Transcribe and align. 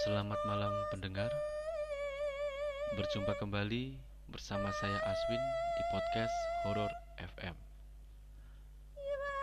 Selamat 0.00 0.40
malam 0.48 0.72
pendengar. 0.88 1.28
Berjumpa 2.96 3.36
kembali 3.36 3.92
bersama 4.32 4.72
saya 4.80 4.96
Aswin 4.96 5.42
di 5.76 5.82
podcast 5.92 6.32
Horror 6.64 6.88
FM 7.20 7.52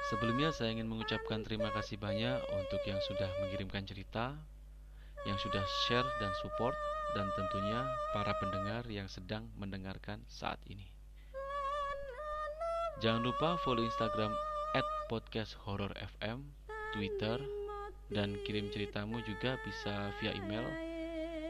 Sebelumnya 0.10 0.50
saya 0.50 0.74
ingin 0.74 0.90
mengucapkan 0.90 1.46
terima 1.46 1.70
kasih 1.78 2.02
banyak 2.02 2.42
untuk 2.58 2.82
yang 2.90 2.98
sudah 3.06 3.30
mengirimkan 3.46 3.86
cerita 3.86 4.34
Yang 5.30 5.46
sudah 5.46 5.62
share 5.86 6.10
dan 6.18 6.34
support 6.42 6.74
Dan 7.14 7.30
tentunya 7.38 7.86
para 8.18 8.34
pendengar 8.42 8.82
yang 8.90 9.06
sedang 9.06 9.46
mendengarkan 9.62 10.26
saat 10.26 10.58
ini. 10.66 10.90
Jangan 12.98 13.22
lupa 13.22 13.62
follow 13.62 13.86
Instagram 13.86 14.34
at 14.74 14.88
podcast 15.06 15.54
horror 15.70 15.94
FM, 16.18 16.50
Twitter, 16.98 17.67
dan 18.08 18.40
kirim 18.48 18.72
ceritamu 18.72 19.20
juga 19.28 19.60
bisa 19.64 20.12
via 20.20 20.32
email 20.36 20.64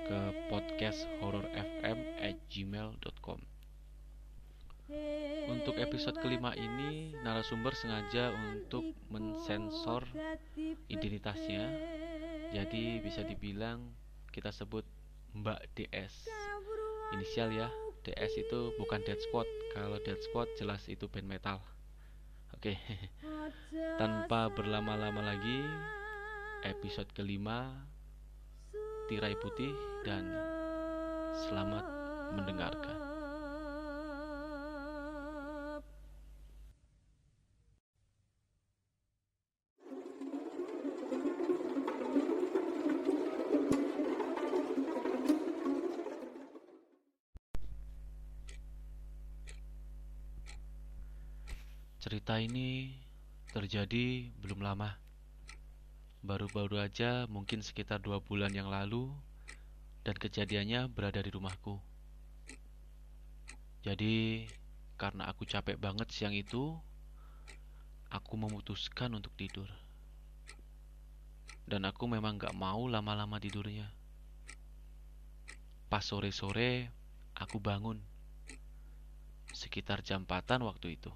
ke 0.08 0.20
podcasthorrorfm 0.48 2.00
at 2.24 2.38
gmail.com 2.48 3.40
Untuk 5.52 5.76
episode 5.76 6.16
kelima 6.24 6.56
ini 6.56 7.12
narasumber 7.20 7.76
sengaja 7.76 8.32
untuk 8.56 8.96
mensensor 9.12 10.08
identitasnya 10.88 11.68
Jadi 12.56 13.04
bisa 13.04 13.28
dibilang 13.28 13.92
kita 14.32 14.56
sebut 14.56 14.88
Mbak 15.36 15.76
DS 15.76 16.32
Inisial 17.12 17.52
ya 17.52 17.68
DS 18.08 18.40
itu 18.40 18.72
bukan 18.80 19.04
Dead 19.04 19.20
Squad. 19.20 19.48
Kalau 19.76 20.00
Dead 20.00 20.16
Squad 20.24 20.48
jelas 20.56 20.88
itu 20.88 21.12
band 21.12 21.28
metal. 21.28 21.60
Oke. 22.56 22.80
Tanpa 24.00 24.48
berlama-lama 24.48 25.20
lagi, 25.20 25.60
episode 26.68 27.08
kelima 27.16 27.72
Tirai 29.08 29.40
Putih 29.40 29.72
dan 30.04 30.28
selamat 31.48 31.86
mendengarkan. 32.36 32.98
Cerita 52.04 52.40
ini 52.40 52.92
terjadi 53.56 54.32
belum 54.44 54.64
lama. 54.64 55.07
Baru-baru 56.28 56.84
aja 56.84 57.24
mungkin 57.32 57.64
sekitar 57.64 58.04
dua 58.04 58.20
bulan 58.20 58.52
yang 58.52 58.68
lalu 58.68 59.08
dan 60.04 60.12
kejadiannya 60.20 60.92
berada 60.92 61.24
di 61.24 61.32
rumahku. 61.32 61.80
Jadi 63.88 64.44
karena 65.00 65.32
aku 65.32 65.48
capek 65.48 65.80
banget 65.80 66.12
siang 66.12 66.36
itu, 66.36 66.76
aku 68.12 68.34
memutuskan 68.36 69.16
untuk 69.16 69.32
tidur. 69.40 69.72
Dan 71.64 71.88
aku 71.88 72.12
memang 72.12 72.36
gak 72.36 72.52
mau 72.60 72.92
lama-lama 72.92 73.40
tidurnya. 73.40 73.88
Pas 75.88 76.04
sore-sore, 76.04 76.92
aku 77.40 77.64
bangun. 77.64 78.04
Sekitar 79.56 80.04
jam 80.04 80.28
4 80.28 80.60
waktu 80.60 81.00
itu. 81.00 81.12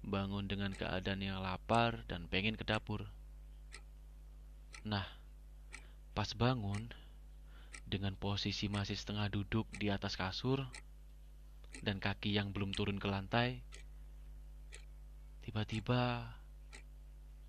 Bangun 0.00 0.48
dengan 0.48 0.72
keadaan 0.72 1.20
yang 1.20 1.44
lapar 1.44 2.08
dan 2.08 2.32
pengen 2.32 2.56
ke 2.56 2.64
dapur. 2.64 3.12
Nah, 4.82 5.06
pas 6.10 6.26
bangun, 6.34 6.90
dengan 7.86 8.18
posisi 8.18 8.66
masih 8.66 8.98
setengah 8.98 9.30
duduk 9.30 9.70
di 9.78 9.94
atas 9.94 10.18
kasur 10.18 10.66
dan 11.86 12.02
kaki 12.02 12.34
yang 12.34 12.50
belum 12.50 12.74
turun 12.74 12.98
ke 12.98 13.06
lantai, 13.06 13.62
tiba-tiba 15.46 16.34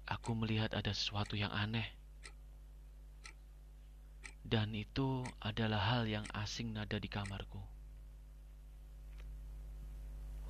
aku 0.05 0.37
melihat 0.37 0.77
ada 0.77 0.93
sesuatu 0.93 1.33
yang 1.33 1.49
aneh. 1.49 1.89
Dan 4.43 4.75
itu 4.77 5.25
adalah 5.41 5.81
hal 5.95 6.05
yang 6.05 6.27
asing 6.37 6.75
nada 6.75 7.01
di 7.01 7.09
kamarku. 7.09 7.63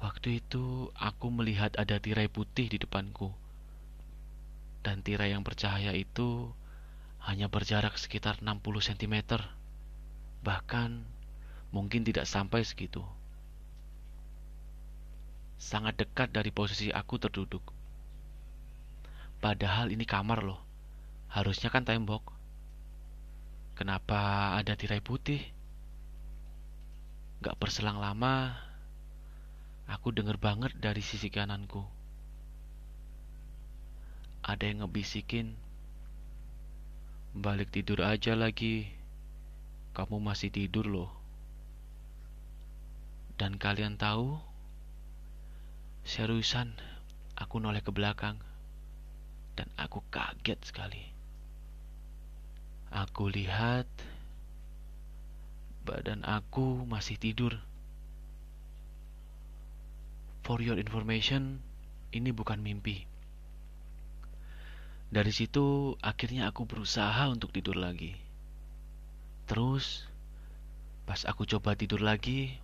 Waktu 0.04 0.44
itu 0.44 0.92
aku 1.00 1.32
melihat 1.32 1.72
ada 1.80 1.96
tirai 1.96 2.28
putih 2.28 2.68
di 2.68 2.76
depanku. 2.76 3.32
Dan 4.84 5.00
tirai 5.00 5.32
yang 5.32 5.48
bercahaya 5.48 5.96
itu 5.96 6.52
hanya 7.24 7.48
berjarak 7.48 7.96
sekitar 7.96 8.40
60 8.44 8.62
cm. 8.84 9.40
Bahkan 10.44 10.92
mungkin 11.72 12.04
tidak 12.04 12.28
sampai 12.28 12.64
segitu. 12.68 13.02
Sangat 15.58 15.96
dekat 15.96 16.36
dari 16.36 16.52
posisi 16.52 16.92
aku 16.92 17.16
terduduk. 17.18 17.64
Padahal 19.40 19.92
ini 19.92 20.04
kamar 20.04 20.44
loh. 20.44 20.60
Harusnya 21.32 21.72
kan 21.72 21.88
tembok. 21.88 22.36
Kenapa 23.74 24.54
ada 24.60 24.76
tirai 24.78 25.02
putih? 25.02 25.42
Gak 27.42 27.58
berselang 27.58 27.98
lama, 27.98 28.54
Aku 29.90 30.16
dengar 30.16 30.40
banget 30.40 30.72
dari 30.80 31.04
sisi 31.04 31.28
kananku. 31.28 31.84
Ada 34.44 34.68
yang 34.68 34.84
ngebisikin, 34.84 35.56
balik 37.34 37.74
tidur 37.74 38.06
aja 38.06 38.38
lagi. 38.38 38.94
Kamu 39.98 40.22
masih 40.22 40.54
tidur 40.54 40.86
loh. 40.86 41.10
Dan 43.38 43.58
kalian 43.58 43.98
tahu, 43.98 44.38
seriusan 46.06 46.78
aku 47.34 47.58
noleh 47.58 47.82
ke 47.82 47.90
belakang 47.90 48.38
dan 49.58 49.70
aku 49.78 50.06
kaget 50.14 50.62
sekali. 50.62 51.10
Aku 52.94 53.30
lihat 53.30 53.90
badan 55.82 56.22
aku 56.26 56.86
masih 56.86 57.18
tidur. 57.18 57.58
For 60.46 60.62
your 60.62 60.78
information, 60.78 61.64
ini 62.14 62.30
bukan 62.30 62.62
mimpi. 62.62 63.13
Dari 65.14 65.30
situ, 65.30 65.94
akhirnya 66.02 66.50
aku 66.50 66.66
berusaha 66.66 67.30
untuk 67.30 67.54
tidur 67.54 67.78
lagi. 67.78 68.18
Terus, 69.46 70.10
pas 71.06 71.22
aku 71.30 71.46
coba 71.46 71.78
tidur 71.78 72.02
lagi, 72.02 72.58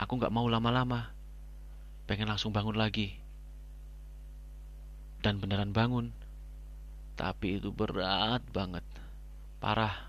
aku 0.00 0.16
gak 0.16 0.32
mau 0.32 0.48
lama-lama. 0.48 1.12
Pengen 2.08 2.32
langsung 2.32 2.56
bangun 2.56 2.72
lagi. 2.72 3.20
Dan 5.20 5.44
beneran 5.44 5.76
bangun. 5.76 6.08
Tapi 7.20 7.60
itu 7.60 7.68
berat 7.68 8.40
banget. 8.48 8.82
Parah. 9.60 10.08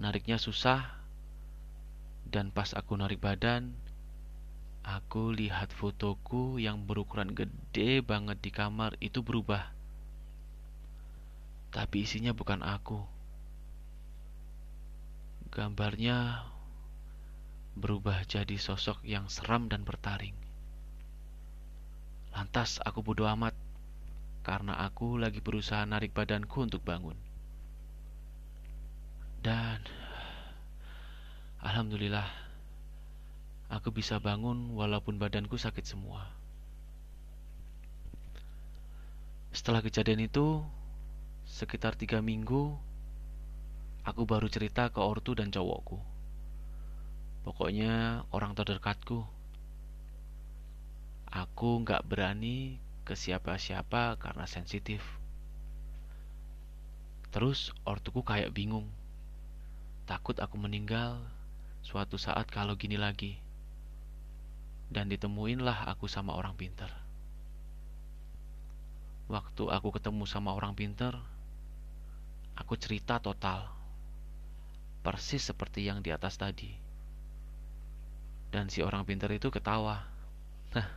Nariknya 0.00 0.40
susah. 0.40 0.96
Dan 2.24 2.48
pas 2.48 2.72
aku 2.72 2.96
narik 2.96 3.20
badan, 3.20 3.76
Aku 4.80 5.28
lihat 5.36 5.76
fotoku 5.76 6.56
yang 6.56 6.88
berukuran 6.88 7.36
gede 7.36 8.00
banget 8.00 8.40
di 8.40 8.48
kamar 8.48 8.96
itu 9.04 9.20
berubah. 9.20 9.79
Tapi 11.70 12.02
isinya 12.02 12.34
bukan 12.34 12.62
aku. 12.62 12.98
Gambarnya 15.50 16.46
berubah 17.78 18.26
jadi 18.26 18.58
sosok 18.58 19.02
yang 19.06 19.30
seram 19.30 19.70
dan 19.70 19.86
bertaring. 19.86 20.34
Lantas 22.34 22.78
aku 22.82 23.02
bodoh 23.02 23.26
amat 23.34 23.54
karena 24.46 24.78
aku 24.82 25.18
lagi 25.18 25.42
berusaha 25.42 25.82
narik 25.86 26.14
badanku 26.14 26.62
untuk 26.62 26.82
bangun. 26.86 27.18
Dan 29.42 29.82
alhamdulillah 31.62 32.50
Aku 33.70 33.94
bisa 33.94 34.18
bangun 34.18 34.74
walaupun 34.74 35.14
badanku 35.14 35.54
sakit 35.54 35.86
semua. 35.86 36.26
Setelah 39.54 39.78
kejadian 39.78 40.26
itu, 40.26 40.66
sekitar 41.50 41.98
tiga 41.98 42.22
minggu, 42.22 42.78
aku 44.06 44.22
baru 44.22 44.46
cerita 44.46 44.86
ke 44.94 45.02
ortu 45.02 45.34
dan 45.34 45.50
cowokku. 45.50 45.98
Pokoknya 47.42 48.22
orang 48.30 48.54
terdekatku. 48.54 49.26
Aku 51.30 51.82
nggak 51.82 52.06
berani 52.06 52.78
ke 53.02 53.18
siapa-siapa 53.18 54.14
karena 54.22 54.46
sensitif. 54.46 55.02
Terus 57.34 57.74
ortuku 57.82 58.22
kayak 58.22 58.54
bingung. 58.54 58.86
Takut 60.06 60.38
aku 60.38 60.54
meninggal 60.54 61.18
suatu 61.82 62.14
saat 62.14 62.46
kalau 62.50 62.78
gini 62.78 62.98
lagi 62.98 63.38
dan 64.90 65.06
ditemuinlah 65.06 65.86
aku 65.86 66.10
sama 66.10 66.34
orang 66.34 66.58
pinter. 66.58 66.90
Waktu 69.30 69.70
aku 69.70 69.94
ketemu 69.94 70.26
sama 70.26 70.50
orang 70.50 70.74
pinter, 70.74 71.14
aku 72.56 72.74
cerita 72.74 73.22
total. 73.22 73.68
Persis 75.00 75.46
seperti 75.46 75.86
yang 75.86 76.04
di 76.04 76.12
atas 76.12 76.36
tadi. 76.36 76.72
Dan 78.50 78.66
si 78.68 78.82
orang 78.82 79.06
pintar 79.06 79.30
itu 79.30 79.48
ketawa. 79.48 80.04
Nah, 80.74 80.88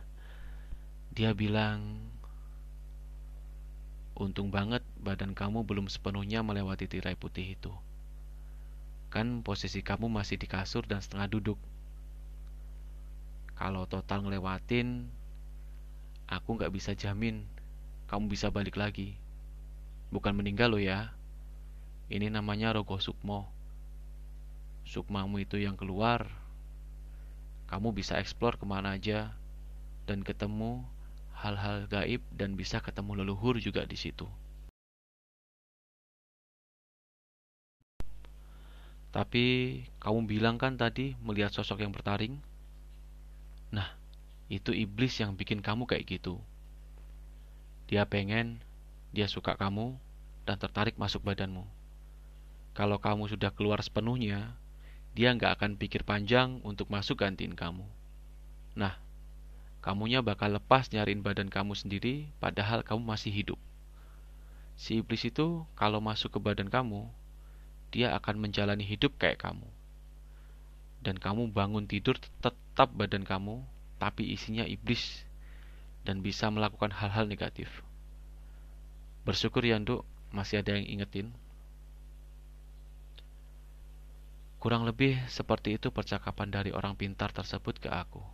dia 1.14 1.34
bilang, 1.34 1.98
Untung 4.14 4.54
banget 4.54 4.86
badan 5.02 5.34
kamu 5.34 5.66
belum 5.66 5.90
sepenuhnya 5.90 6.46
melewati 6.46 6.86
tirai 6.86 7.18
putih 7.18 7.58
itu. 7.58 7.74
Kan 9.10 9.42
posisi 9.42 9.82
kamu 9.82 10.06
masih 10.06 10.38
di 10.38 10.46
kasur 10.46 10.86
dan 10.86 11.02
setengah 11.02 11.26
duduk. 11.26 11.58
Kalau 13.58 13.90
total 13.90 14.22
ngelewatin, 14.22 15.10
aku 16.30 16.48
nggak 16.54 16.70
bisa 16.70 16.94
jamin 16.94 17.42
kamu 18.06 18.30
bisa 18.30 18.52
balik 18.52 18.78
lagi. 18.78 19.18
Bukan 20.14 20.38
meninggal 20.38 20.70
lo 20.70 20.78
ya. 20.78 21.10
Ini 22.12 22.28
namanya 22.28 22.76
rogo 22.76 23.00
sukmo. 23.00 23.48
Sukmamu 24.84 25.40
itu 25.40 25.56
yang 25.56 25.76
keluar. 25.80 26.28
Kamu 27.64 27.96
bisa 27.96 28.20
eksplor 28.20 28.60
ke 28.60 28.68
mana 28.68 29.00
aja 29.00 29.32
dan 30.04 30.20
ketemu 30.20 30.84
hal-hal 31.40 31.88
gaib 31.88 32.20
dan 32.36 32.54
bisa 32.60 32.84
ketemu 32.84 33.24
leluhur 33.24 33.56
juga 33.56 33.88
di 33.88 33.96
situ. 33.96 34.28
Tapi 39.14 39.78
kamu 40.02 40.26
bilang 40.26 40.58
kan 40.58 40.74
tadi 40.74 41.14
melihat 41.22 41.54
sosok 41.54 41.86
yang 41.86 41.94
bertaring? 41.94 42.36
Nah, 43.70 43.94
itu 44.50 44.74
iblis 44.74 45.22
yang 45.22 45.38
bikin 45.38 45.62
kamu 45.62 45.86
kayak 45.86 46.18
gitu. 46.18 46.42
Dia 47.86 48.04
pengen, 48.10 48.58
dia 49.14 49.30
suka 49.30 49.54
kamu, 49.54 49.94
dan 50.44 50.58
tertarik 50.58 50.98
masuk 50.98 51.22
badanmu. 51.22 51.62
Kalau 52.74 52.98
kamu 52.98 53.30
sudah 53.30 53.54
keluar 53.54 53.78
sepenuhnya, 53.78 54.58
dia 55.14 55.30
nggak 55.30 55.62
akan 55.62 55.78
pikir 55.78 56.02
panjang 56.02 56.58
untuk 56.66 56.90
masuk 56.90 57.22
gantiin 57.22 57.54
kamu. 57.54 57.86
Nah, 58.74 58.98
kamunya 59.78 60.18
bakal 60.26 60.58
lepas 60.58 60.90
nyariin 60.90 61.22
badan 61.22 61.46
kamu 61.46 61.78
sendiri 61.78 62.26
padahal 62.42 62.82
kamu 62.82 63.14
masih 63.14 63.30
hidup. 63.30 63.60
Si 64.74 64.98
iblis 64.98 65.22
itu 65.22 65.62
kalau 65.78 66.02
masuk 66.02 66.34
ke 66.34 66.38
badan 66.42 66.66
kamu, 66.66 67.06
dia 67.94 68.10
akan 68.18 68.42
menjalani 68.42 68.82
hidup 68.82 69.14
kayak 69.22 69.38
kamu. 69.38 69.70
Dan 70.98 71.22
kamu 71.22 71.54
bangun 71.54 71.86
tidur 71.86 72.18
tetap 72.18 72.90
badan 72.90 73.22
kamu, 73.22 73.62
tapi 74.02 74.34
isinya 74.34 74.66
iblis 74.66 75.22
dan 76.02 76.26
bisa 76.26 76.50
melakukan 76.50 76.90
hal-hal 76.90 77.30
negatif. 77.30 77.70
Bersyukur 79.22 79.62
ya, 79.62 79.78
Nduk, 79.78 80.02
masih 80.34 80.58
ada 80.58 80.74
yang 80.74 80.90
ingetin. 80.90 81.30
Kurang 84.64 84.88
lebih 84.88 85.20
seperti 85.28 85.76
itu 85.76 85.92
percakapan 85.92 86.48
dari 86.48 86.72
orang 86.72 86.96
pintar 86.96 87.28
tersebut 87.36 87.84
ke 87.84 87.92
aku. 87.92 88.24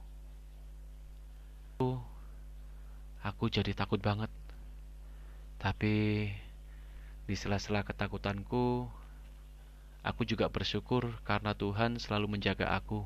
Aku 3.26 3.50
jadi 3.50 3.74
takut 3.74 3.98
banget. 3.98 4.30
Tapi 5.58 6.30
di 7.26 7.34
sela-sela 7.34 7.82
ketakutanku, 7.82 8.86
aku 10.06 10.22
juga 10.22 10.46
bersyukur 10.46 11.18
karena 11.26 11.50
Tuhan 11.50 11.98
selalu 11.98 12.38
menjaga 12.38 12.78
aku. 12.78 13.02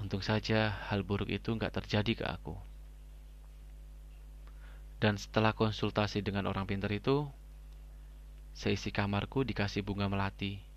Untung 0.00 0.24
saja 0.24 0.72
hal 0.88 1.04
buruk 1.04 1.28
itu 1.28 1.52
nggak 1.52 1.84
terjadi 1.84 2.12
ke 2.16 2.24
aku. 2.24 2.56
Dan 5.04 5.20
setelah 5.20 5.52
konsultasi 5.52 6.24
dengan 6.24 6.48
orang 6.48 6.64
pintar 6.64 6.96
itu, 6.96 7.28
seisi 8.56 8.88
kamarku 8.88 9.44
dikasih 9.44 9.84
bunga 9.84 10.08
melati. 10.08 10.67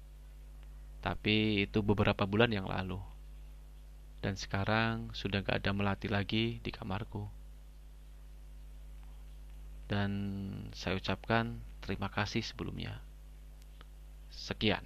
Tapi 1.02 1.66
itu 1.66 1.82
beberapa 1.82 2.30
bulan 2.30 2.54
yang 2.54 2.70
lalu. 2.70 3.02
Dan 4.22 4.38
sekarang 4.38 5.10
sudah 5.18 5.42
gak 5.42 5.66
ada 5.66 5.74
melati 5.74 6.06
lagi 6.06 6.62
di 6.62 6.70
kamarku. 6.70 7.26
Dan 9.90 10.12
saya 10.78 10.96
ucapkan 11.02 11.58
terima 11.82 12.08
kasih 12.08 12.46
sebelumnya. 12.46 13.02
Sekian. 14.30 14.86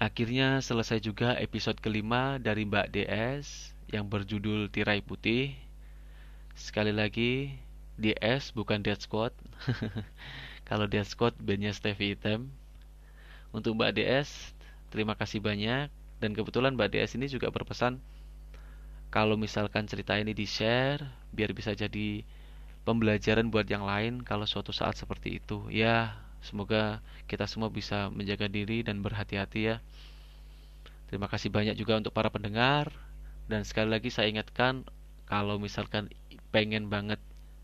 Akhirnya 0.00 0.64
selesai 0.64 1.04
juga 1.04 1.36
episode 1.36 1.78
kelima 1.82 2.40
dari 2.40 2.64
Mbak 2.64 2.94
DS 2.94 3.76
yang 3.92 4.06
berjudul 4.08 4.72
Tirai 4.72 5.04
Putih. 5.04 5.58
Sekali 6.54 6.94
lagi, 6.94 7.58
DS 7.98 8.54
bukan 8.54 8.78
Dead 8.78 8.98
Squad. 8.98 9.34
Kalau 10.68 10.86
Dead 10.86 11.02
Squad 11.02 11.34
bandnya 11.42 11.74
Stevie 11.74 12.14
Item. 12.14 12.50
Untuk 13.52 13.76
Mbak 13.76 13.96
DS, 13.96 14.52
terima 14.92 15.16
kasih 15.16 15.40
banyak. 15.40 15.88
Dan 16.18 16.34
kebetulan 16.34 16.74
Mbak 16.74 16.90
DS 16.94 17.14
ini 17.14 17.30
juga 17.30 17.48
berpesan 17.48 18.02
kalau 19.08 19.40
misalkan 19.40 19.88
cerita 19.88 20.20
ini 20.20 20.36
di-share 20.36 21.00
biar 21.32 21.56
bisa 21.56 21.72
jadi 21.72 22.26
pembelajaran 22.84 23.48
buat 23.48 23.64
yang 23.64 23.84
lain 23.84 24.20
kalau 24.20 24.44
suatu 24.44 24.72
saat 24.72 24.96
seperti 24.96 25.40
itu. 25.40 25.64
Ya, 25.72 26.18
semoga 26.44 27.00
kita 27.24 27.48
semua 27.48 27.72
bisa 27.72 28.12
menjaga 28.12 28.48
diri 28.48 28.84
dan 28.84 29.00
berhati-hati 29.00 29.60
ya. 29.74 29.76
Terima 31.08 31.24
kasih 31.24 31.48
banyak 31.48 31.76
juga 31.76 31.96
untuk 31.96 32.12
para 32.12 32.28
pendengar 32.28 32.92
dan 33.48 33.64
sekali 33.64 33.88
lagi 33.88 34.12
saya 34.12 34.28
ingatkan 34.28 34.84
kalau 35.24 35.56
misalkan 35.56 36.12
pengen 36.52 36.92
banget 36.92 37.20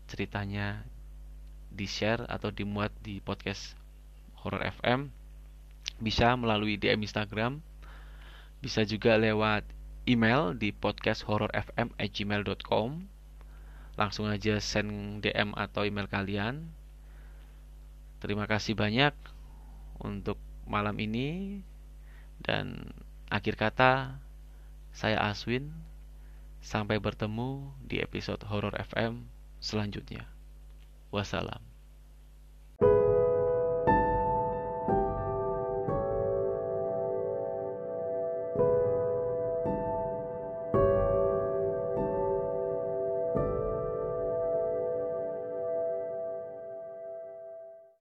ceritanya 0.09 0.81
di-share 1.69 2.25
atau 2.25 2.49
dimuat 2.49 2.89
di 3.05 3.21
podcast 3.21 3.77
Horror 4.41 4.65
FM 4.81 5.24
bisa 5.99 6.35
melalui 6.35 6.75
DM 6.75 7.01
Instagram. 7.03 7.61
Bisa 8.59 8.83
juga 8.83 9.17
lewat 9.19 9.63
email 10.05 10.53
di 10.57 10.71
podcasthorrorfm@gmail.com 10.71 13.07
langsung 13.95 14.27
aja 14.27 14.59
send 14.59 15.23
DM 15.23 15.55
atau 15.55 15.87
email 15.87 16.11
kalian. 16.11 16.67
Terima 18.19 18.43
kasih 18.47 18.75
banyak 18.75 19.13
untuk 20.01 20.37
malam 20.67 20.99
ini. 20.99 21.61
Dan 22.41 22.91
akhir 23.31 23.55
kata 23.55 24.19
saya 24.91 25.19
Aswin. 25.25 25.71
Sampai 26.65 26.97
bertemu 26.97 27.69
di 27.85 28.01
episode 28.01 28.41
Horror 28.49 28.73
FM 28.73 29.29
selanjutnya. 29.61 30.25
Wassalam 31.13 31.74